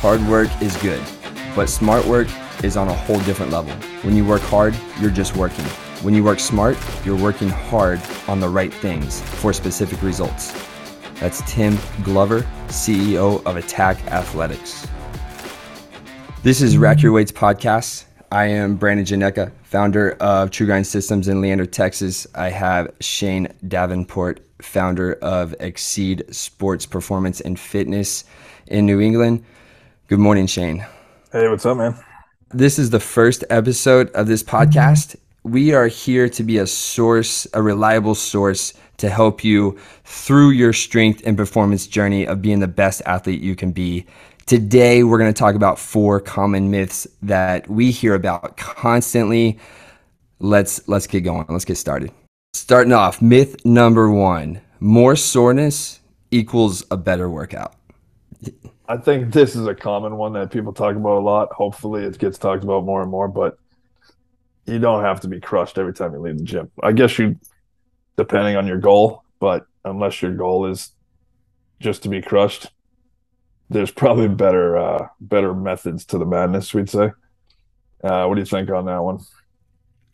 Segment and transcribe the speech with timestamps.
[0.00, 1.02] Hard work is good,
[1.54, 2.26] but smart work
[2.64, 3.74] is on a whole different level.
[4.00, 5.66] When you work hard, you're just working.
[6.00, 10.54] When you work smart, you're working hard on the right things for specific results.
[11.16, 14.88] That's Tim Grover, CEO of Attack Athletics.
[16.42, 18.06] This is Rack Your Weights podcast.
[18.32, 22.26] I am Brandon Janecka, founder of True Grind Systems in Leander, Texas.
[22.34, 28.24] I have Shane Davenport, founder of Exceed Sports Performance and Fitness
[28.66, 29.44] in New England.
[30.10, 30.84] Good morning, Shane.
[31.30, 31.94] Hey, what's up, man?
[32.52, 35.14] This is the first episode of this podcast.
[35.44, 40.72] We are here to be a source, a reliable source to help you through your
[40.72, 44.04] strength and performance journey of being the best athlete you can be.
[44.46, 49.60] Today, we're going to talk about four common myths that we hear about constantly.
[50.40, 51.46] Let's let's get going.
[51.48, 52.10] Let's get started.
[52.52, 54.60] Starting off, myth number 1.
[54.80, 56.00] More soreness
[56.32, 57.76] equals a better workout.
[58.90, 61.52] I think this is a common one that people talk about a lot.
[61.52, 63.56] Hopefully, it gets talked about more and more, but
[64.66, 66.72] you don't have to be crushed every time you leave the gym.
[66.82, 67.38] I guess you,
[68.16, 70.90] depending on your goal, but unless your goal is
[71.78, 72.66] just to be crushed,
[73.68, 76.74] there's probably better uh, better methods to the madness.
[76.74, 77.12] We'd say.
[78.02, 79.20] Uh, what do you think on that one?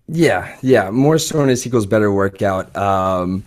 [0.07, 0.91] Yeah, yeah.
[0.91, 2.77] More soreness equals better workout.
[2.77, 3.43] Um,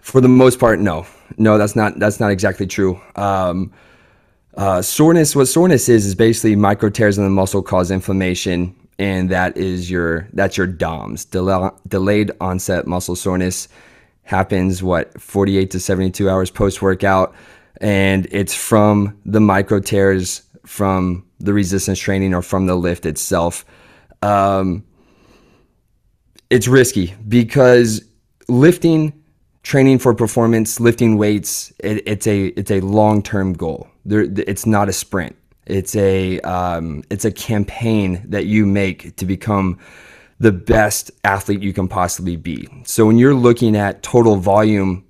[0.00, 3.00] for the most part, no, no, that's not that's not exactly true.
[3.16, 3.72] Um,
[4.56, 9.30] uh, soreness, what soreness is, is basically micro tears in the muscle cause inflammation, and
[9.30, 13.68] that is your that's your DOMS, Del- delayed onset muscle soreness.
[14.22, 17.34] Happens what 48 to 72 hours post workout,
[17.80, 23.64] and it's from the micro tears from the resistance training or from the lift itself.
[24.22, 24.84] Um,
[26.50, 28.02] it's risky because
[28.48, 29.12] lifting
[29.66, 33.88] training for performance, lifting weights, it, it's a it's a long term goal.
[34.04, 35.34] There, it's not a sprint.
[35.66, 39.80] It's a um, it's a campaign that you make to become
[40.38, 42.68] the best athlete you can possibly be.
[42.84, 45.04] So when you're looking at total volume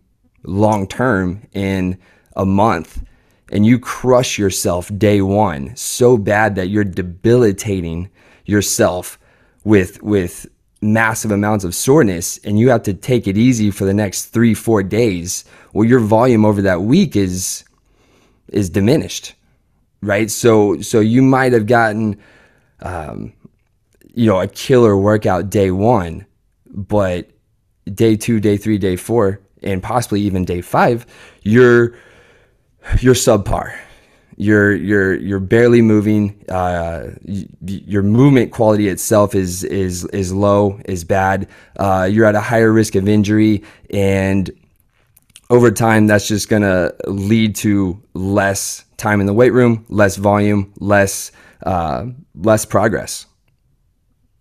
[0.44, 1.98] long term in
[2.34, 3.04] a month
[3.53, 8.09] and you crush yourself day one so bad that you're debilitating
[8.47, 9.19] yourself
[9.64, 10.47] with with
[10.92, 14.54] massive amounts of soreness and you have to take it easy for the next three
[14.54, 17.64] four days well your volume over that week is
[18.48, 19.34] is diminished
[20.06, 20.30] right?
[20.30, 22.20] So so you might have gotten
[22.80, 23.32] um,
[24.14, 26.26] you know a killer workout day one
[26.66, 27.30] but
[27.92, 31.06] day two day three day four and possibly even day five
[31.42, 31.94] you're
[33.00, 33.76] you're subpar
[34.36, 36.44] you're you're you're barely moving.
[36.48, 37.10] Uh,
[37.64, 41.48] your movement quality itself is is is low, is bad.
[41.78, 44.50] Uh, you're at a higher risk of injury, and
[45.48, 50.72] over time, that's just gonna lead to less time in the weight room, less volume,
[50.80, 51.32] less
[51.64, 53.26] uh, less progress.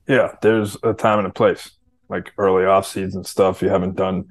[0.08, 1.72] Yeah, there's a time and a place.
[2.10, 4.30] Like early off season stuff, you haven't done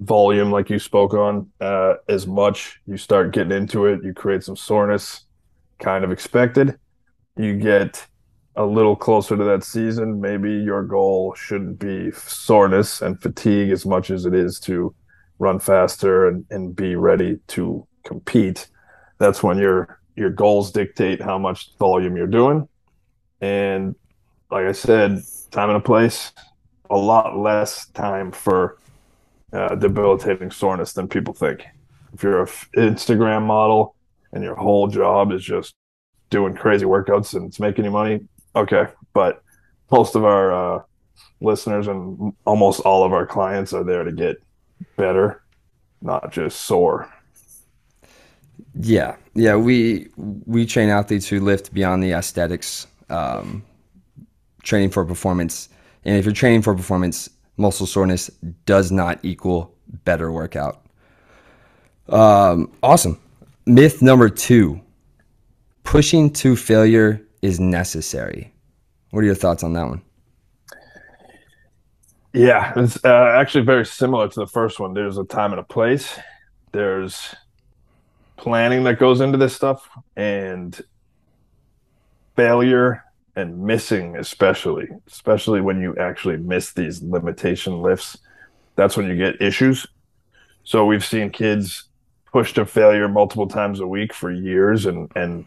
[0.00, 2.80] volume like you spoke on uh, as much.
[2.86, 5.24] You start getting into it, you create some soreness,
[5.78, 6.78] kind of expected.
[7.36, 8.06] You get
[8.56, 13.86] a little closer to that season, maybe your goal shouldn't be soreness and fatigue as
[13.86, 14.94] much as it is to
[15.38, 18.68] run faster and, and be ready to compete.
[19.18, 22.68] That's when your your goals dictate how much volume you're doing.
[23.40, 23.94] And
[24.50, 26.32] like I said, time and a place,
[26.90, 28.78] a lot less time for
[29.52, 31.64] uh, debilitating soreness than people think.
[32.12, 33.94] If you're an Instagram model
[34.32, 35.74] and your whole job is just
[36.28, 38.20] doing crazy workouts and it's making you money,
[38.54, 38.86] okay.
[39.12, 39.42] But
[39.90, 40.82] most of our uh,
[41.40, 44.36] listeners and almost all of our clients are there to get
[44.96, 45.42] better,
[46.02, 47.12] not just sore.
[48.74, 49.56] Yeah, yeah.
[49.56, 53.64] We we train athletes who lift beyond the aesthetics, um,
[54.62, 55.68] training for performance.
[56.04, 57.28] And if you're training for performance,
[57.60, 58.28] muscle soreness
[58.66, 59.74] does not equal
[60.04, 60.84] better workout.
[62.08, 63.20] Um, awesome.
[63.66, 64.80] Myth number two
[65.84, 68.52] pushing to failure is necessary.
[69.10, 70.02] What are your thoughts on that one?
[72.32, 74.94] Yeah, it's uh, actually very similar to the first one.
[74.94, 76.16] There's a time and a place.
[76.70, 77.34] There's
[78.36, 80.80] planning that goes into this stuff, and
[82.36, 83.04] failure
[83.36, 88.18] and missing especially especially when you actually miss these limitation lifts
[88.80, 89.86] that's when you get issues.
[90.64, 91.84] So we've seen kids
[92.32, 95.44] push to failure multiple times a week for years and and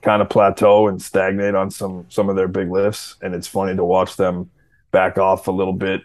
[0.00, 3.16] kind of plateau and stagnate on some some of their big lifts.
[3.22, 4.50] And it's funny to watch them
[4.90, 6.02] back off a little bit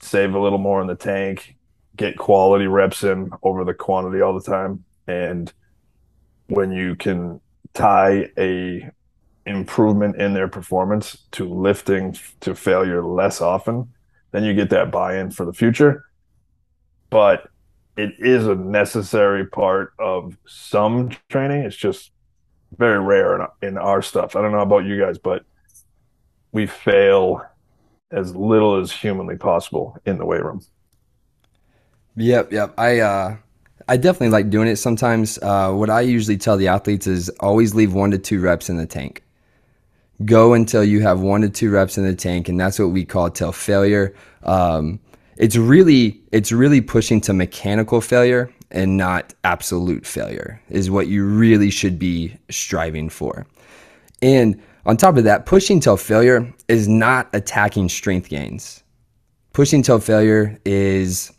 [0.00, 1.54] save a little more in the tank
[1.96, 4.84] get quality reps in over the quantity all the time.
[5.06, 5.52] And
[6.48, 7.40] when you can
[7.74, 8.90] tie a
[9.50, 13.92] improvement in their performance to lifting to failure less often,
[14.32, 16.04] then you get that buy-in for the future.
[17.10, 17.48] But
[17.96, 21.62] it is a necessary part of some training.
[21.62, 22.12] It's just
[22.76, 24.36] very rare in, in our stuff.
[24.36, 25.44] I don't know about you guys, but
[26.52, 27.44] we fail
[28.10, 30.62] as little as humanly possible in the weight room.
[32.16, 32.74] Yep, yep.
[32.78, 33.36] I uh
[33.88, 35.38] I definitely like doing it sometimes.
[35.42, 38.76] Uh, what I usually tell the athletes is always leave one to two reps in
[38.76, 39.24] the tank.
[40.24, 43.04] Go until you have one to two reps in the tank, and that's what we
[43.04, 44.14] call till failure.
[44.42, 45.00] Um,
[45.36, 51.24] it's really it's really pushing to mechanical failure and not absolute failure is what you
[51.24, 53.46] really should be striving for.
[54.22, 58.82] And on top of that, pushing till failure is not attacking strength gains.
[59.52, 61.32] Pushing till failure is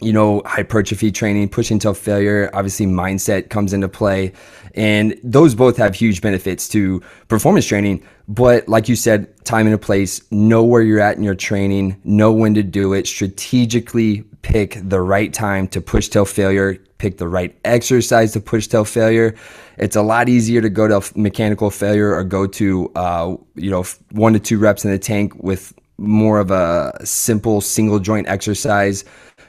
[0.00, 4.32] you know, hypertrophy training, pushing till failure, obviously mindset comes into play.
[4.74, 8.04] And those both have huge benefits to performance training.
[8.28, 12.00] But like you said, time and a place, know where you're at in your training,
[12.04, 17.18] know when to do it, strategically pick the right time to push till failure, pick
[17.18, 19.34] the right exercise to push till failure.
[19.78, 23.84] It's a lot easier to go to mechanical failure or go to, uh, you know,
[24.12, 29.04] one to two reps in the tank with more of a simple single joint exercise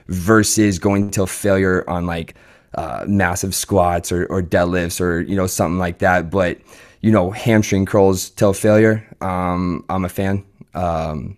[0.09, 2.35] versus going till failure on like
[2.75, 6.29] uh, massive squats or, or deadlifts or you know something like that.
[6.29, 6.57] But
[7.01, 9.05] you know hamstring curls till failure.
[9.21, 10.43] Um, I'm a fan.
[10.73, 11.37] Um,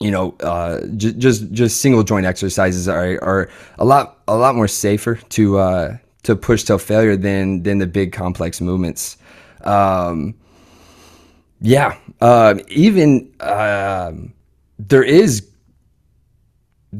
[0.00, 3.48] you know, uh, j- just just single joint exercises are are
[3.78, 7.86] a lot a lot more safer to uh, to push till failure than than the
[7.86, 9.16] big complex movements.
[9.62, 10.34] Um,
[11.60, 14.34] yeah, uh, even um,
[14.78, 15.48] there is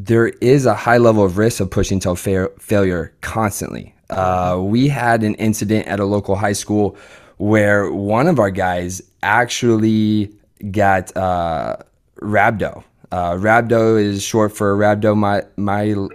[0.02, 3.94] there is a high level of risk of pushing till fa- failure constantly.
[4.10, 6.96] Uh, we had an incident at a local high school
[7.36, 10.32] where one of our guys actually
[10.70, 11.76] got uh,
[12.20, 12.82] rhabdo.
[13.12, 16.10] Uh, rhabdo is short for rhabdomyolysis,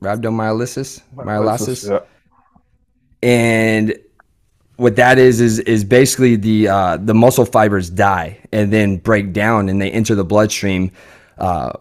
[0.00, 1.90] rhabdomyolysis, myolysis.
[1.90, 2.00] Yeah.
[3.22, 3.96] And
[4.76, 9.32] what that is is is basically the uh, the muscle fibers die and then break
[9.32, 10.90] down and they enter the bloodstream
[11.38, 11.72] uh,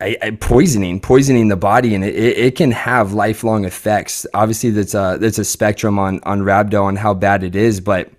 [0.00, 4.26] I, I, poisoning, poisoning the body, and it, it can have lifelong effects.
[4.32, 8.10] Obviously, that's a that's a spectrum on on rhabdo on how bad it is, but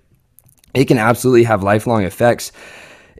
[0.74, 2.52] it can absolutely have lifelong effects.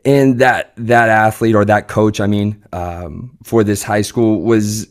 [0.05, 4.87] And that that athlete or that coach, I mean, um, for this high school was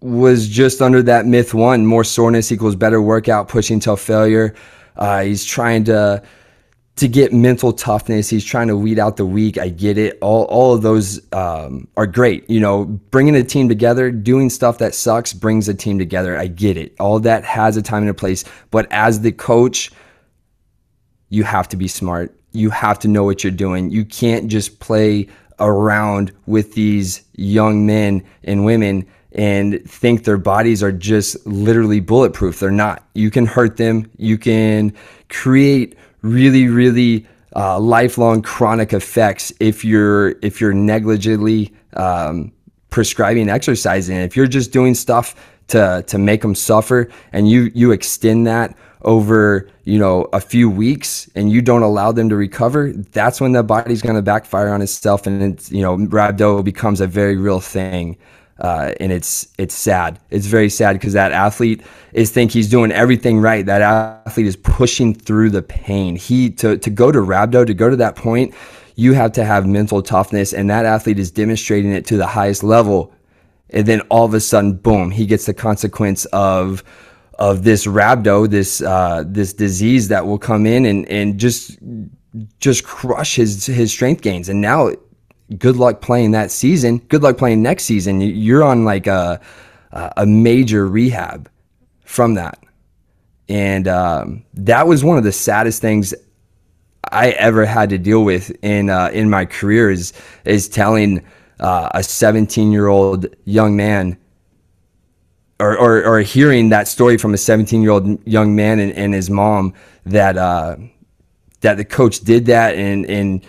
[0.00, 4.54] was just under that myth one: more soreness equals better workout, pushing till failure.
[4.96, 6.22] Uh, he's trying to
[7.00, 8.28] to get mental toughness.
[8.28, 9.58] He's trying to weed out the weak.
[9.58, 10.18] I get it.
[10.20, 12.48] All, all of those um, are great.
[12.48, 16.36] You know, bringing a team together, doing stuff that sucks brings a team together.
[16.36, 16.94] I get it.
[17.00, 18.44] All that has a time and a place.
[18.70, 19.90] But as the coach,
[21.30, 22.38] you have to be smart.
[22.52, 23.90] You have to know what you're doing.
[23.90, 30.82] You can't just play around with these young men and women and think their bodies
[30.82, 32.60] are just literally bulletproof.
[32.60, 33.08] They're not.
[33.14, 34.10] You can hurt them.
[34.18, 34.92] You can
[35.28, 37.26] create really, really
[37.56, 42.52] uh, lifelong chronic effects if you're if you're negligently um,
[42.90, 45.34] prescribing exercise and if you're just doing stuff
[45.68, 50.68] to to make them suffer and you you extend that over you know a few
[50.68, 54.68] weeks and you don't allow them to recover that's when the body's going to backfire
[54.68, 58.16] on itself and it's you know rhabdo becomes a very real thing
[58.60, 60.18] uh, and it's it's sad.
[60.30, 63.64] It's very sad because that athlete is think he's doing everything right.
[63.64, 66.16] That athlete is pushing through the pain.
[66.16, 68.54] He to to go to rhabdo to go to that point,
[68.96, 72.62] you have to have mental toughness, and that athlete is demonstrating it to the highest
[72.62, 73.12] level.
[73.70, 76.84] And then all of a sudden, boom, he gets the consequence of
[77.38, 81.78] of this rhabdo, this uh, this disease that will come in and and just
[82.58, 84.48] just crush his his strength gains.
[84.48, 84.90] And now
[85.58, 86.98] good luck playing that season.
[86.98, 88.20] Good luck playing next season.
[88.20, 89.40] You're on like a
[89.92, 91.50] a major rehab
[92.04, 92.58] from that,
[93.48, 96.14] and um, that was one of the saddest things
[97.10, 99.90] I ever had to deal with in uh, in my career.
[99.90, 100.12] Is
[100.44, 101.24] is telling
[101.60, 104.16] uh, a 17 year old young man.
[105.58, 109.12] Or, or, or, hearing that story from a 17 year old young man and, and
[109.12, 109.74] his mom
[110.06, 110.76] that uh,
[111.60, 113.46] that the coach did that and and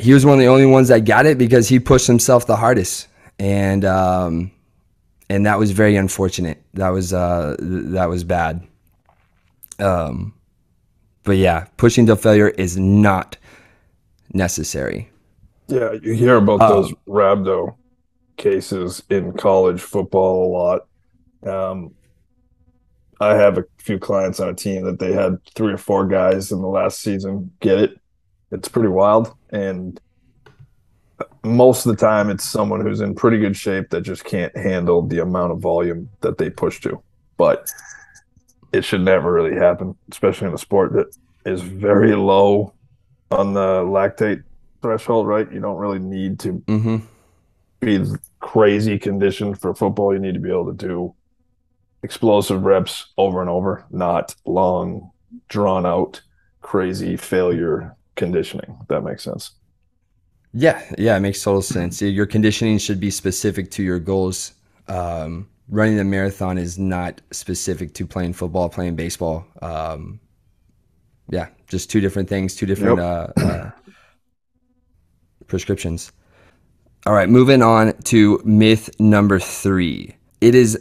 [0.00, 2.56] he was one of the only ones that got it because he pushed himself the
[2.56, 4.50] hardest, and um,
[5.28, 6.62] and that was very unfortunate.
[6.74, 8.66] That was uh, that was bad.
[9.78, 10.34] Um,
[11.22, 13.36] but yeah, pushing to failure is not
[14.32, 15.10] necessary.
[15.68, 17.76] Yeah, you hear about um, those rhabdo
[18.36, 20.86] cases in college football a lot.
[21.46, 21.94] Um,
[23.20, 26.52] I have a few clients on a team that they had three or four guys
[26.52, 28.00] in the last season get it.
[28.50, 29.34] It's pretty wild.
[29.52, 30.00] And
[31.44, 35.02] most of the time, it's someone who's in pretty good shape that just can't handle
[35.02, 37.02] the amount of volume that they push to.
[37.36, 37.70] But
[38.72, 42.74] it should never really happen, especially in a sport that is very low
[43.30, 44.42] on the lactate
[44.82, 45.50] threshold, right?
[45.52, 46.96] You don't really need to Mm-hmm.
[47.80, 48.04] be
[48.40, 50.12] crazy conditioned for football.
[50.12, 51.14] You need to be able to do
[52.02, 55.10] explosive reps over and over, not long,
[55.48, 56.20] drawn out,
[56.62, 58.76] crazy failure conditioning.
[58.82, 59.52] If that makes sense.
[60.52, 62.02] Yeah, yeah, it makes total sense.
[62.02, 64.52] Your conditioning should be specific to your goals.
[64.88, 69.46] Um, running the marathon is not specific to playing football, playing baseball.
[69.62, 70.18] Um,
[71.28, 73.32] yeah, just two different things, two different Yep.
[73.38, 73.70] uh, uh,
[75.46, 76.10] prescriptions.
[77.06, 80.16] All right, moving on to myth number three.
[80.40, 80.78] It is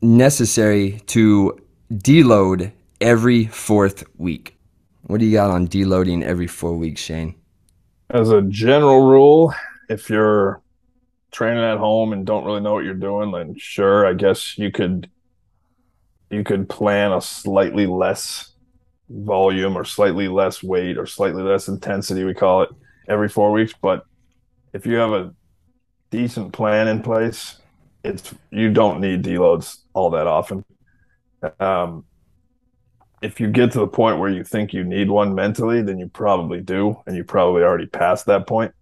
[0.00, 1.58] necessary to
[1.92, 4.53] deload every fourth week.
[5.06, 7.34] What do you got on deloading every four weeks, Shane?
[8.10, 9.54] As a general rule,
[9.88, 10.62] if you're
[11.30, 14.70] training at home and don't really know what you're doing, then sure, I guess you
[14.70, 15.10] could
[16.30, 18.52] you could plan a slightly less
[19.10, 22.70] volume or slightly less weight or slightly less intensity, we call it,
[23.06, 23.74] every four weeks.
[23.80, 24.04] But
[24.72, 25.34] if you have a
[26.10, 27.58] decent plan in place,
[28.02, 30.64] it's you don't need deloads all that often.
[31.60, 32.04] Um,
[33.24, 36.08] if you get to the point where you think you need one mentally, then you
[36.08, 38.74] probably do, and you probably already passed that point.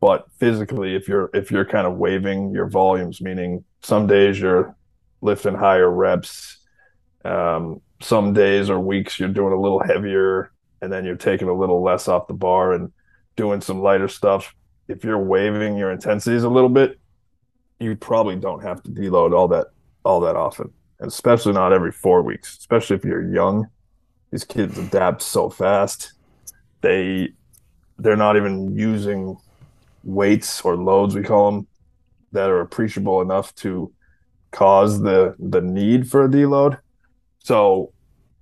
[0.00, 4.76] But physically, if you're if you're kind of waving your volumes, meaning some days you're
[5.22, 6.58] lifting higher reps,
[7.24, 11.54] um, some days or weeks you're doing a little heavier, and then you're taking a
[11.54, 12.92] little less off the bar and
[13.34, 14.54] doing some lighter stuff.
[14.88, 17.00] If you're waving your intensities a little bit,
[17.78, 19.68] you probably don't have to deload all that
[20.04, 20.70] all that often,
[21.00, 22.56] especially not every four weeks.
[22.58, 23.66] Especially if you're young,
[24.30, 26.12] these kids adapt so fast.
[26.80, 27.30] They
[27.98, 29.36] they're not even using
[30.04, 31.66] weights or loads we call them
[32.32, 33.92] that are appreciable enough to
[34.50, 36.78] cause the the need for a deload.
[37.40, 37.92] So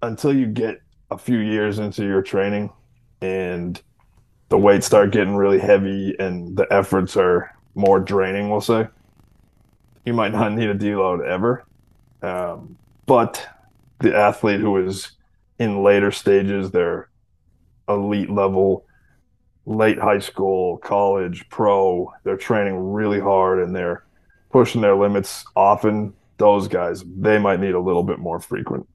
[0.03, 2.71] until you get a few years into your training
[3.21, 3.81] and
[4.49, 8.88] the weights start getting really heavy and the efforts are more draining, we'll say,
[10.05, 11.65] you might not need a deload ever.
[12.23, 13.47] Um, but
[14.01, 15.13] the athlete who is
[15.59, 17.09] in later stages, they're
[17.89, 18.85] elite level,
[19.67, 24.05] late high school, college, pro, they're training really hard and they're
[24.51, 26.15] pushing their limits often.
[26.37, 28.87] Those guys, they might need a little bit more frequent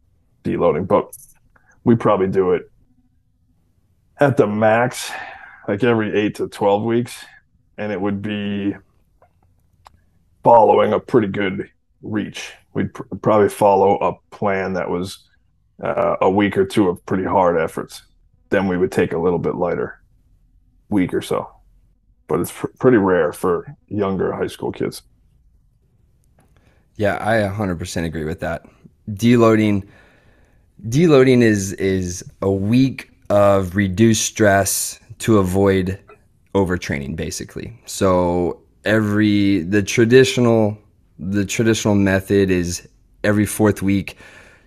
[0.43, 1.15] deloading, but
[1.83, 2.71] we probably do it
[4.19, 5.11] at the max,
[5.67, 7.25] like every eight to 12 weeks.
[7.77, 8.75] And it would be
[10.43, 11.69] following a pretty good
[12.01, 12.53] reach.
[12.73, 15.27] We'd pr- probably follow a plan that was
[15.83, 18.03] uh, a week or two of pretty hard efforts.
[18.49, 20.01] Then we would take a little bit lighter
[20.89, 21.49] week or so.
[22.27, 25.01] But it's pr- pretty rare for younger high school kids.
[26.95, 28.65] Yeah, I 100% agree with that.
[29.11, 29.87] Deloading
[30.89, 35.99] deloading is is a week of reduced stress to avoid
[36.55, 37.77] overtraining basically.
[37.85, 40.77] So every the traditional
[41.31, 42.87] the traditional method is
[43.23, 44.17] every fourth week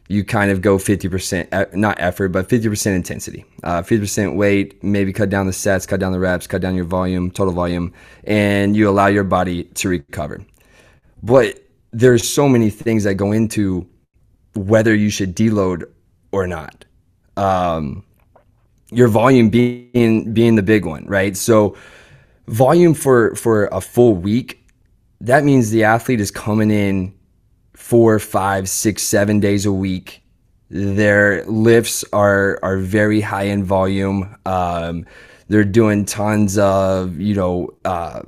[0.08, 5.12] you kind of go 50% e- not effort but 50% intensity uh, 50% weight maybe
[5.12, 7.92] cut down the sets cut down the reps cut down your volume total volume
[8.24, 10.40] and you allow your body to recover
[11.22, 13.88] but there's so many things that go into
[14.54, 15.84] whether you should deload
[16.32, 16.84] or not.
[17.36, 18.04] Um,
[18.90, 21.36] your volume being being the big one, right?
[21.36, 21.76] So
[22.48, 24.62] volume for for a full week,
[25.20, 27.14] that means the athlete is coming in
[27.74, 30.22] four, five, six, seven days a week.
[30.68, 34.36] Their lifts are are very high in volume.
[34.44, 35.06] Um,
[35.48, 37.70] they're doing tons of you know.
[37.84, 38.22] Uh,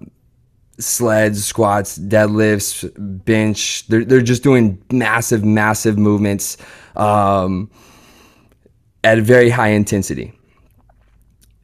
[0.78, 2.88] sleds, squats, deadlifts,
[3.24, 3.86] bench.
[3.88, 6.56] They're, they're just doing massive, massive movements
[6.96, 7.70] um,
[9.02, 10.32] at a very high intensity.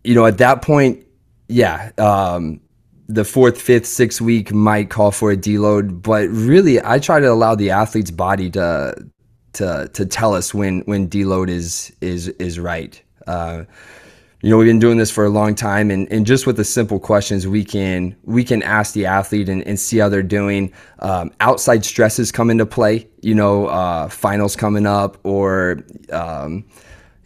[0.02, 1.06] You know, at that point,
[1.48, 2.60] yeah, um,
[3.08, 7.30] the fourth, fifth, sixth week might call for a deload, but really, I try to
[7.30, 8.94] allow the athlete's body to
[9.54, 13.00] to to tell us when when deload is is is right.
[13.26, 13.64] Uh,
[14.44, 16.64] you know we've been doing this for a long time and, and just with the
[16.64, 20.70] simple questions we can we can ask the athlete and, and see how they're doing
[20.98, 25.78] um, outside stresses come into play you know uh, finals coming up or
[26.12, 26.62] um,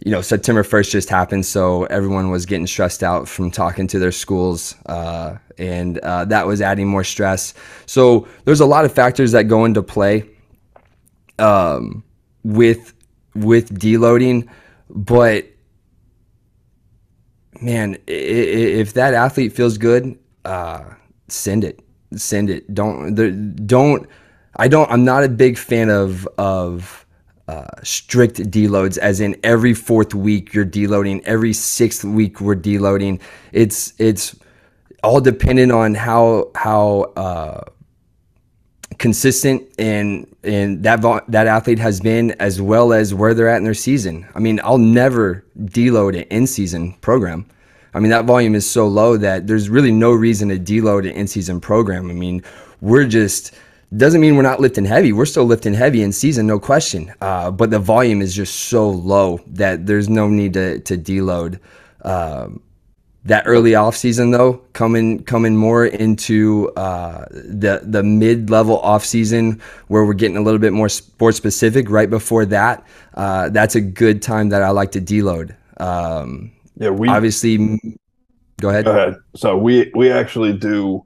[0.05, 3.99] you know september 1st just happened so everyone was getting stressed out from talking to
[3.99, 7.53] their schools uh, and uh, that was adding more stress
[7.85, 10.25] so there's a lot of factors that go into play
[11.39, 12.03] um,
[12.43, 12.93] with
[13.35, 14.47] with deloading,
[14.89, 15.47] but
[17.61, 20.83] man, if that athlete feels good, uh,
[21.27, 21.79] send it,
[22.15, 22.73] send it.
[22.73, 23.15] Don't
[23.65, 24.07] don't.
[24.55, 24.91] I don't.
[24.91, 27.05] I'm not a big fan of of
[27.49, 33.19] uh, strict deloads, as in every fourth week you're deloading, every sixth week we're deloading.
[33.51, 34.35] It's it's
[35.03, 37.61] all dependent on how how uh,
[38.99, 43.63] consistent and and that that athlete has been, as well as where they're at in
[43.63, 44.27] their season.
[44.35, 47.47] I mean, I'll never deload an in season program.
[47.95, 51.15] I mean, that volume is so low that there's really no reason to deload an
[51.15, 52.11] in season program.
[52.11, 52.43] I mean,
[52.79, 53.55] we're just
[53.95, 55.13] doesn't mean we're not lifting heavy.
[55.13, 57.13] We're still lifting heavy in season, no question.
[57.21, 61.59] Uh, but the volume is just so low that there's no need to to deload.
[62.03, 62.61] Um,
[63.25, 69.03] that early off season though, coming coming more into uh, the the mid level off
[69.03, 71.89] season where we're getting a little bit more sport specific.
[71.89, 75.55] Right before that, uh, that's a good time that I like to deload.
[75.77, 77.79] Um, yeah, we obviously.
[78.61, 78.85] Go ahead.
[78.85, 79.15] Go ahead.
[79.35, 81.05] So we we actually do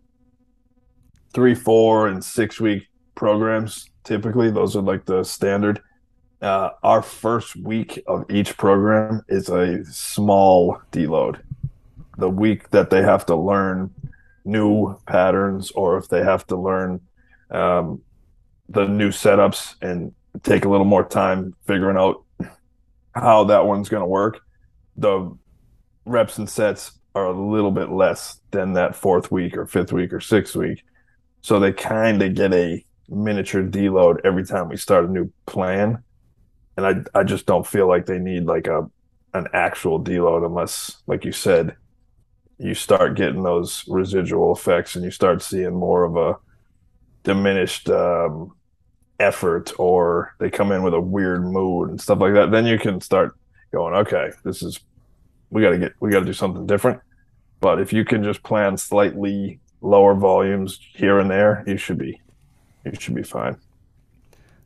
[1.34, 3.90] three, four, and six week programs.
[4.04, 5.82] Typically, those are like the standard.
[6.42, 11.42] Uh, our first week of each program is a small deload.
[12.18, 13.94] The week that they have to learn
[14.46, 17.00] new patterns, or if they have to learn
[17.50, 18.02] um,
[18.70, 20.14] the new setups and
[20.44, 22.24] take a little more time figuring out
[23.16, 24.42] how that one's going to work,
[24.98, 25.36] the
[26.06, 30.12] reps and sets are a little bit less than that fourth week or fifth week
[30.12, 30.84] or sixth week.
[31.44, 36.02] So they kind of get a miniature deload every time we start a new plan.
[36.78, 38.90] And I I just don't feel like they need like a
[39.34, 41.76] an actual deload unless, like you said,
[42.58, 46.38] you start getting those residual effects and you start seeing more of a
[47.24, 48.56] diminished um,
[49.20, 52.52] effort or they come in with a weird mood and stuff like that.
[52.52, 53.36] Then you can start
[53.72, 54.80] going, okay, this is
[55.50, 57.02] we got to get we got to do something different.
[57.60, 62.20] But if you can just plan slightly lower volumes here and there, you should be
[62.86, 63.58] you should be fine.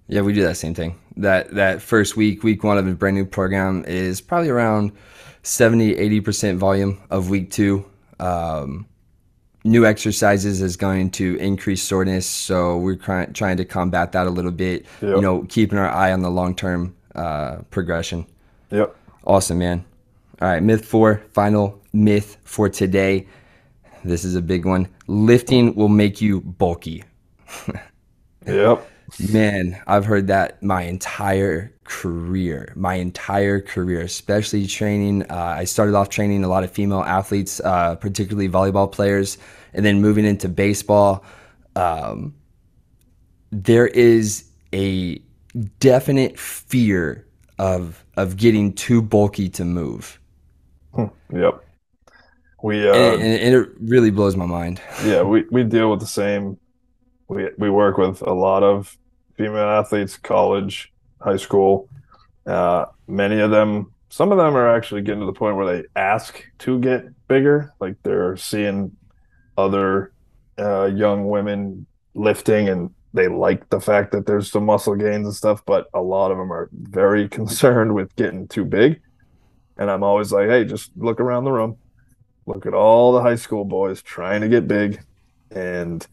[0.07, 0.97] Yeah, we do that same thing.
[1.17, 4.93] That that first week, week one of a brand new program is probably around
[5.43, 7.85] 70, 80% volume of week two.
[8.19, 8.87] Um,
[9.63, 12.25] new exercises is going to increase soreness.
[12.25, 15.15] So we're trying, trying to combat that a little bit, yep.
[15.15, 18.25] you know, keeping our eye on the long-term uh, progression.
[18.71, 18.95] Yep.
[19.25, 19.83] Awesome, man.
[20.41, 23.27] All right, myth four, final myth for today.
[24.07, 24.87] This is a big one.
[25.07, 27.03] Lifting will make you bulky.
[28.45, 28.89] yep.
[29.31, 35.23] Man, I've heard that my entire career, my entire career, especially training.
[35.29, 39.37] Uh, I started off training a lot of female athletes, uh, particularly volleyball players,
[39.73, 41.23] and then moving into baseball.
[41.75, 42.35] Um,
[43.51, 45.21] there is a
[45.79, 47.25] definite fear
[47.59, 50.19] of of getting too bulky to move.
[51.33, 51.63] Yep.
[52.63, 54.81] We uh, and, and, it really blows my mind.
[55.03, 56.57] yeah, we, we deal with the same.
[57.27, 58.97] We we work with a lot of
[59.35, 60.91] female athletes, college,
[61.21, 61.87] high school.
[62.45, 65.87] Uh, many of them, some of them are actually getting to the point where they
[65.95, 67.73] ask to get bigger.
[67.79, 68.95] Like they're seeing
[69.57, 70.13] other
[70.57, 75.35] uh, young women lifting and they like the fact that there's some muscle gains and
[75.35, 79.01] stuff, but a lot of them are very concerned with getting too big.
[79.77, 81.77] And I'm always like, hey, just look around the room.
[82.47, 85.03] Look at all the high school boys trying to get big.
[85.51, 86.05] And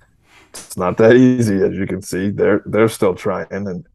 [0.53, 2.31] it's not that easy, as you can see.
[2.31, 3.47] They're they're still trying.
[3.51, 3.87] And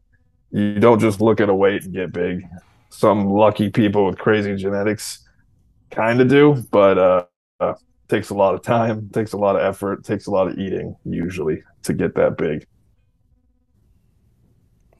[0.51, 2.47] you don't just look at a weight and get big.
[2.89, 5.27] Some lucky people with crazy genetics
[5.91, 7.25] kind of do, but uh,
[7.59, 7.73] uh,
[8.07, 10.95] takes a lot of time, takes a lot of effort, takes a lot of eating
[11.05, 12.65] usually to get that big.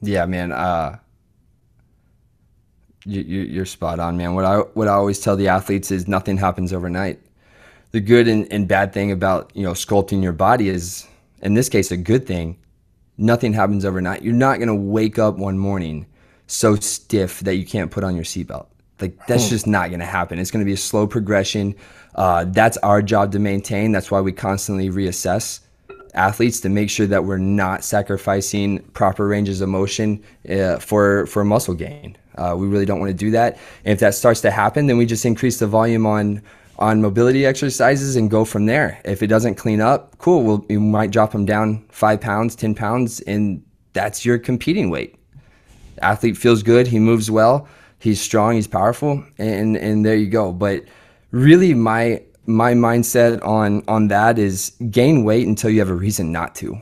[0.02, 0.52] Yeah, man.
[0.52, 0.98] Uh,
[3.06, 4.36] you, you, are spot on, man.
[4.36, 7.20] What I what I always tell the athletes is nothing happens overnight.
[7.92, 11.08] The good and, and bad thing about you know sculpting your body is,
[11.42, 12.58] in this case, a good thing.
[13.18, 14.22] Nothing happens overnight.
[14.22, 16.06] You're not gonna wake up one morning
[16.48, 18.68] so stiff that you can't put on your seatbelt.
[19.02, 19.50] Like that's hmm.
[19.50, 20.40] just not gonna happen.
[20.40, 21.76] It's gonna be a slow progression.
[22.16, 23.92] Uh, that's our job to maintain.
[23.92, 25.62] That's why we constantly reassess
[26.14, 31.44] athletes to make sure that we're not sacrificing proper ranges of motion uh, for for
[31.44, 32.18] muscle gain.
[32.36, 33.58] Uh, we really don't want to do that.
[33.84, 36.42] And if that starts to happen, then we just increase the volume on
[36.80, 39.00] on mobility exercises and go from there.
[39.06, 40.44] If it doesn't clean up, cool.
[40.44, 43.64] We'll, we might drop them down five pounds, ten pounds, and
[43.94, 45.16] that's your competing weight.
[46.02, 46.88] Athlete feels good.
[46.88, 47.68] He moves well.
[48.00, 48.56] He's strong.
[48.56, 50.52] He's powerful, and and there you go.
[50.52, 50.86] But
[51.32, 56.32] really, my my mindset on on that is gain weight until you have a reason
[56.32, 56.82] not to.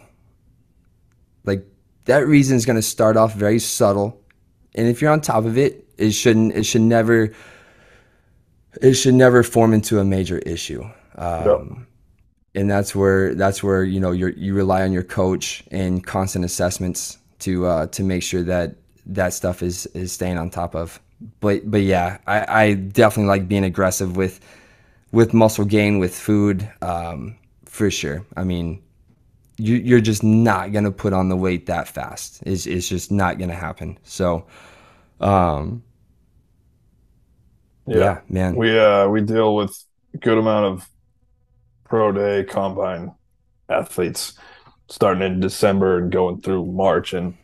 [1.43, 1.65] Like
[2.05, 4.21] that reason is going to start off very subtle
[4.77, 6.53] and if you're on top of it, it shouldn't.
[6.55, 7.33] It should never.
[8.81, 10.83] It should never form into a major issue.
[11.15, 11.87] Um.
[12.55, 16.43] And that's where that's where you know you you rely on your coach and constant
[16.43, 18.75] assessments to uh, to make sure that
[19.05, 20.99] that stuff is is staying on top of.
[21.39, 24.39] But but yeah, I, I definitely like being aggressive with
[25.11, 28.25] with muscle gain with food um, for sure.
[28.35, 28.81] I mean,
[29.57, 32.41] you, you're just not gonna put on the weight that fast.
[32.45, 33.97] It's, it's just not gonna happen.
[34.03, 34.45] So,
[35.19, 35.83] um,
[37.87, 39.77] yeah, yeah man, we uh we deal with
[40.13, 40.89] a good amount of
[41.85, 43.13] pro day combine
[43.69, 44.37] athletes
[44.89, 47.35] starting in December and going through March, and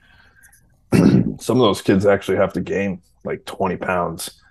[1.41, 4.41] some of those kids actually have to gain like 20 pounds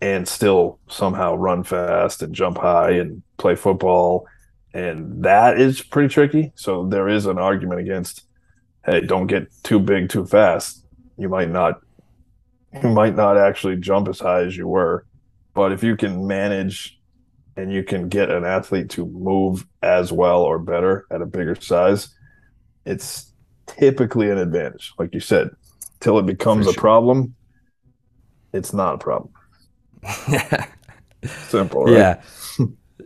[0.00, 4.26] and still somehow run fast and jump high and play football
[4.72, 6.52] and that is pretty tricky.
[6.54, 8.24] So there is an argument against,
[8.84, 10.84] hey, don't get too big too fast.
[11.18, 11.80] You might not,
[12.82, 15.04] you might not actually jump as high as you were,
[15.54, 16.98] but if you can manage
[17.56, 21.54] and you can get an athlete to move as well or better at a bigger
[21.54, 22.14] size,
[22.86, 23.32] it's
[23.66, 24.92] typically an advantage.
[24.98, 25.50] Like you said,
[26.00, 26.72] till it becomes sure.
[26.72, 27.34] a problem,
[28.52, 29.32] it's not a problem.
[31.24, 31.92] Simple, right?
[31.92, 32.22] Yeah.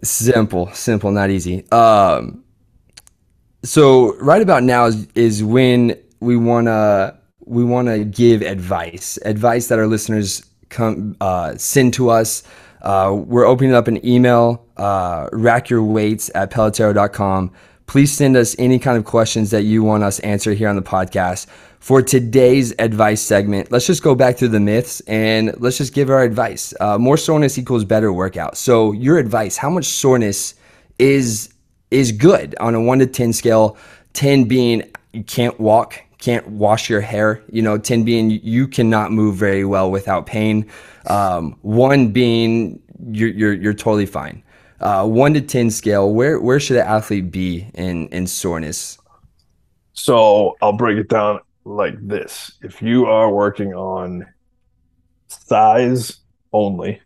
[0.02, 1.68] Simple, simple, not easy.
[1.70, 2.44] Um,
[3.62, 9.78] so right about now is, is when we wanna we wanna give advice, advice that
[9.78, 12.42] our listeners come uh, send to us.
[12.82, 17.52] Uh, we're opening up an email, uh, rackyourweights at pelotero.com.
[17.86, 20.82] Please send us any kind of questions that you want us answer here on the
[20.82, 21.46] podcast
[21.84, 26.08] for today's advice segment, let's just go back through the myths and let's just give
[26.08, 26.72] our advice.
[26.80, 28.56] Uh, more soreness equals better workout.
[28.56, 30.54] So, your advice: how much soreness
[30.98, 31.52] is
[31.90, 33.76] is good on a one to ten scale?
[34.14, 37.42] Ten being you can't walk, can't wash your hair.
[37.50, 40.66] You know, ten being you cannot move very well without pain.
[41.06, 44.42] Um, one being you're you're, you're totally fine.
[44.80, 48.98] Uh, one to ten scale, where where should an athlete be in in soreness?
[49.92, 54.26] So I'll break it down like this if you are working on
[55.28, 56.20] size
[56.52, 57.00] only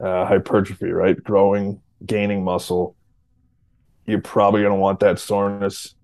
[0.00, 2.96] uh, hypertrophy right growing gaining muscle
[4.04, 5.94] you're probably going to want that soreness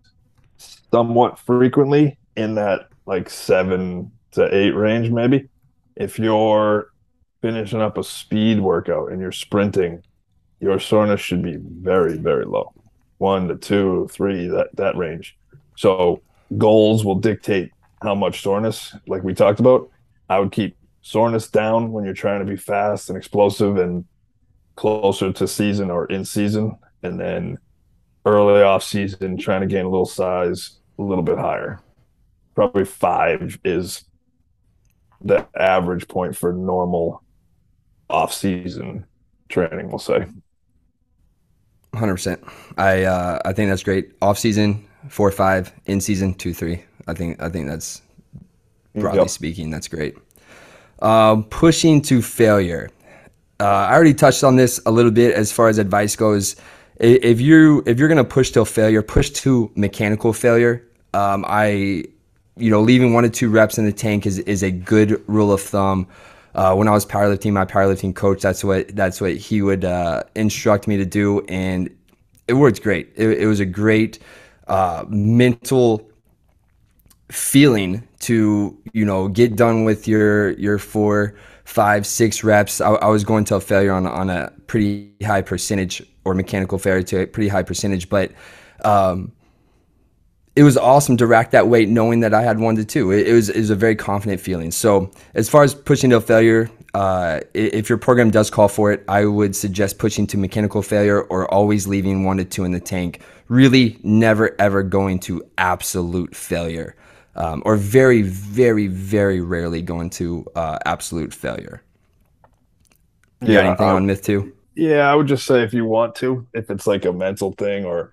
[0.93, 5.49] somewhat frequently in that like seven to eight range maybe
[5.97, 6.93] if you're
[7.41, 10.03] finishing up a speed workout and you're sprinting
[10.61, 12.73] your soreness should be very very low
[13.19, 15.37] one to two three that that range
[15.77, 16.23] so
[16.59, 17.71] goals will dictate
[18.03, 19.89] how much soreness, like we talked about.
[20.29, 24.05] I would keep soreness down when you're trying to be fast and explosive and
[24.77, 26.77] closer to season or in season.
[27.03, 27.59] And then
[28.25, 31.81] early off season, trying to gain a little size a little bit higher.
[32.55, 34.05] Probably five is
[35.21, 37.23] the average point for normal
[38.11, 39.07] off season
[39.49, 40.27] training, we'll say.
[41.95, 42.39] 100%.
[42.79, 44.13] I uh, I think that's great.
[44.23, 46.83] Off season, four five in season two three.
[47.07, 48.01] I think I think that's
[48.95, 49.29] broadly yep.
[49.29, 50.17] speaking that's great.
[51.01, 52.89] Um, pushing to failure.
[53.61, 56.57] Uh, I already touched on this a little bit as far as advice goes.
[57.03, 60.87] If you if you're gonna push till failure, push to mechanical failure.
[61.15, 62.05] Um, I,
[62.57, 65.53] you know, leaving one or two reps in the tank is is a good rule
[65.53, 66.07] of thumb.
[66.55, 70.23] Uh, when I was powerlifting, my powerlifting coach, that's what that's what he would uh,
[70.37, 71.91] instruct me to do, and
[72.47, 73.13] it worked great.
[73.17, 74.21] It, it was a great
[74.69, 76.09] uh, mental
[77.33, 81.35] feeling to you know get done with your your four
[81.73, 85.41] five six reps I, I, was going to a failure on, on a pretty high
[85.41, 88.33] percentage or mechanical failure to a pretty high percentage but
[88.85, 89.33] um,
[90.55, 93.11] it was awesome to rack that weight knowing that I had one to two.
[93.11, 94.71] It, it, was, it was a very confident feeling.
[94.71, 99.03] So, as far as pushing to failure, uh, if your program does call for it,
[99.09, 102.81] I would suggest pushing to mechanical failure or always leaving one to two in the
[102.81, 103.23] tank.
[103.49, 106.95] Really, never ever going to absolute failure,
[107.35, 111.83] um, or very, very, very rarely going to uh, absolute failure.
[113.41, 114.53] You yeah, anything uh, on myth two?
[114.75, 117.85] Yeah, I would just say if you want to, if it's like a mental thing
[117.85, 118.13] or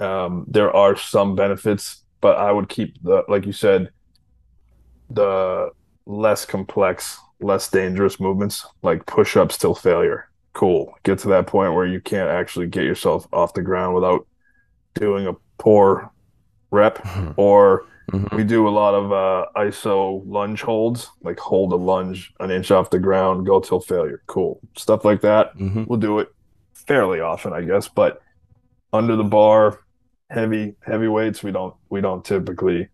[0.00, 3.90] um, there are some benefits, but I would keep the like you said,
[5.10, 5.70] the
[6.06, 10.28] less complex, less dangerous movements like push ups till failure.
[10.52, 10.94] Cool.
[11.02, 14.26] Get to that point where you can't actually get yourself off the ground without
[14.94, 16.10] doing a poor
[16.70, 17.32] rep mm-hmm.
[17.36, 18.36] or mm-hmm.
[18.36, 22.70] we do a lot of uh, iso lunge holds like hold a lunge an inch
[22.70, 25.84] off the ground go till failure cool stuff like that mm-hmm.
[25.86, 26.28] we'll do it
[26.74, 28.22] fairly often i guess but
[28.92, 29.80] under the bar
[30.30, 32.88] heavy heavy weights, we don't we don't typically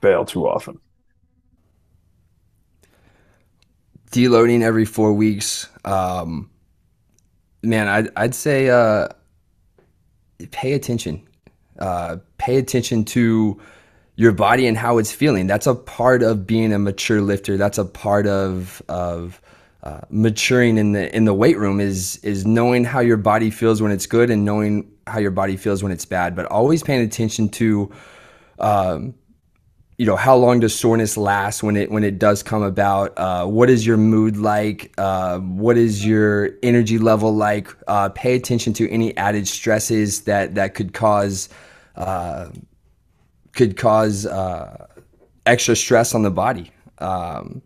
[0.00, 0.78] fail too often
[4.10, 5.68] deloading every four weeks.
[5.86, 6.50] Um,
[7.62, 9.08] man, I'd, I'd say uh,
[10.50, 11.26] pay attention.
[11.78, 13.58] Uh, pay attention to
[14.22, 15.48] your body and how it's feeling.
[15.48, 17.56] That's a part of being a mature lifter.
[17.56, 19.42] That's a part of of
[19.82, 23.82] uh, maturing in the in the weight room is is knowing how your body feels
[23.82, 26.36] when it's good and knowing how your body feels when it's bad.
[26.36, 27.90] But always paying attention to,
[28.60, 29.14] um,
[29.98, 33.18] you know, how long does soreness last when it when it does come about?
[33.18, 34.94] Uh, what is your mood like?
[34.98, 37.74] Uh, what is your energy level like?
[37.88, 41.48] Uh, pay attention to any added stresses that that could cause
[41.96, 42.50] uh,
[43.52, 44.86] could cause uh,
[45.46, 46.70] extra stress on the body.
[46.98, 47.62] Um,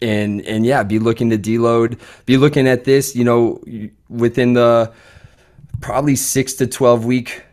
[0.00, 1.98] and and yeah, be looking to deload.
[2.26, 3.62] Be looking at this, you know,
[4.08, 4.92] within the
[5.80, 7.44] probably six to twelve week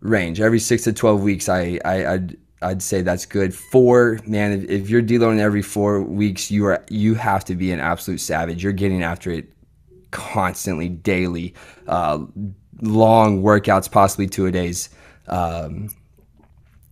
[0.00, 0.40] range.
[0.40, 3.54] Every six to twelve weeks, I, I I'd I'd say that's good.
[3.54, 7.80] Four, man, if, you're deloading every four weeks, you are you have to be an
[7.80, 8.62] absolute savage.
[8.62, 9.52] You're getting after it
[10.10, 11.54] constantly, daily,
[11.86, 12.24] uh,
[12.80, 14.88] long workouts, possibly two a days.
[15.26, 15.90] Um,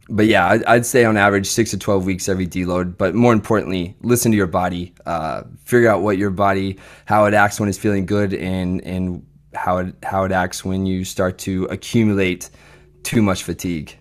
[0.09, 2.97] but yeah, I'd, I'd, say on average six to 12 weeks every deload.
[2.97, 7.35] But more importantly, listen to your body, uh, figure out what your body, how it
[7.35, 11.39] acts when it's feeling good and, and how it, how it acts when you start
[11.39, 12.51] to accumulate
[13.05, 13.97] too much fatigue.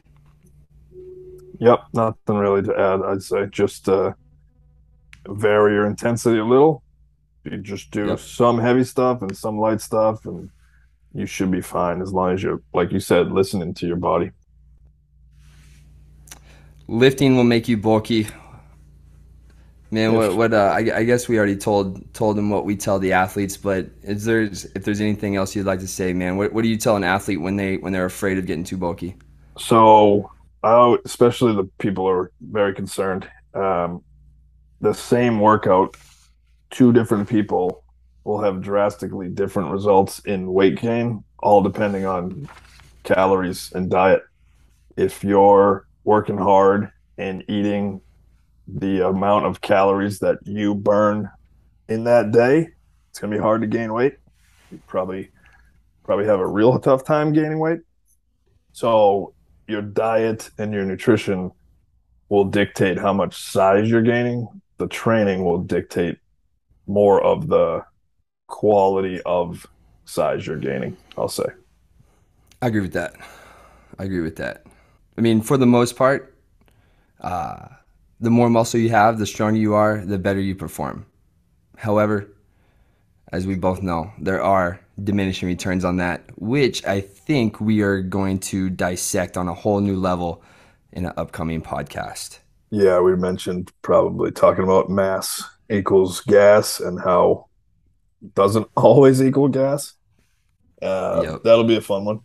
[1.60, 1.84] Yep.
[1.94, 3.02] Nothing really to add.
[3.04, 4.13] I'd say just, uh,
[5.28, 6.84] vary your intensity a little.
[7.44, 8.20] You just do yep.
[8.20, 10.50] some heavy stuff and some light stuff and
[11.13, 14.32] you should be fine as long as you're, like you said, listening to your body
[16.91, 18.28] lifting will make you bulky.
[19.89, 22.97] Man, what what uh, I, I, guess we already told told them what we tell
[22.97, 26.38] the athletes, but is there if there's anything else you'd like to say, man?
[26.38, 28.78] What what do you tell an athlete when they when they're afraid of getting too
[28.78, 29.17] bulky?
[29.58, 30.32] So,
[30.63, 33.28] I especially the people are very concerned.
[33.54, 34.02] Um,
[34.80, 35.97] the same workout,
[36.69, 37.81] two different people
[38.24, 42.48] will have drastically different results in weight gain, all depending on
[43.04, 44.24] calories and diet.
[44.96, 48.02] If you're working hard and eating
[48.68, 51.30] the amount of calories that you burn
[51.90, 52.70] in that day,
[53.10, 54.18] it's gonna be hard to gain weight.
[54.72, 55.32] You probably
[56.04, 57.80] probably have a real tough time gaining weight.
[58.74, 59.34] So
[59.68, 61.52] your diet and your nutrition
[62.30, 64.48] will dictate how much size you're gaining.
[64.78, 66.18] The training will dictate
[66.88, 67.84] more of the
[68.52, 69.66] quality of
[70.06, 71.46] size you're gaining, I'll say.
[72.62, 73.16] I agree with that.
[73.98, 74.66] I agree with that.
[75.18, 76.36] I mean, for the most part,
[77.22, 77.70] uh,
[78.20, 81.08] the more muscle you have, the stronger you are, the better you perform.
[81.78, 82.28] However,
[83.32, 88.02] as we both know, there are diminishing returns on that, which I think we are
[88.02, 90.44] going to dissect on a whole new level
[90.92, 92.40] in an upcoming podcast.
[92.70, 97.48] Yeah, we mentioned probably talking about mass equals gas and how
[98.36, 99.94] doesn't always equal gas.
[100.82, 101.44] Uh, yep.
[101.44, 102.22] That'll be a fun one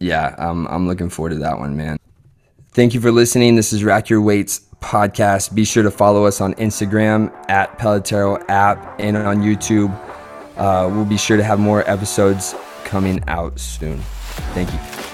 [0.00, 1.98] yeah, I'm I'm looking forward to that one, man.
[2.72, 3.54] Thank you for listening.
[3.54, 5.54] This is Rack Your Weights podcast.
[5.54, 9.94] Be sure to follow us on Instagram at Pelotero app and on YouTube.
[10.56, 13.98] Uh, we'll be sure to have more episodes coming out soon.
[14.54, 15.09] Thank you.